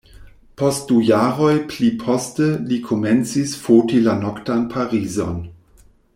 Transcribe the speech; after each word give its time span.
Post 0.59 0.85
du 0.91 0.95
jaroj 1.09 1.51
pli 1.73 1.89
poste 2.05 2.47
li 2.71 2.81
komencis 2.89 3.55
foti 3.67 4.01
la 4.09 4.17
noktan 4.25 4.65
Parizon. 4.75 5.39